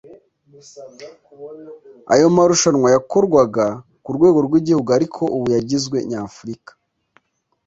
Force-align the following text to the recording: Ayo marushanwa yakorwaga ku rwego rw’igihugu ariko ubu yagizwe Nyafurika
Ayo 2.13 2.27
marushanwa 2.35 2.87
yakorwaga 2.95 3.65
ku 4.03 4.09
rwego 4.15 4.39
rw’igihugu 4.47 4.89
ariko 4.97 5.21
ubu 5.35 5.47
yagizwe 5.55 5.97
Nyafurika 6.09 6.71